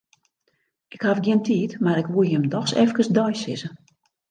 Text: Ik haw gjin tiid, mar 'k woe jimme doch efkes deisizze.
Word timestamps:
Ik 0.95 1.01
haw 1.05 1.19
gjin 1.23 1.41
tiid, 1.45 1.71
mar 1.83 1.99
'k 2.03 2.11
woe 2.13 2.25
jimme 2.31 2.49
doch 2.53 2.71
efkes 2.83 3.09
deisizze. 3.15 3.69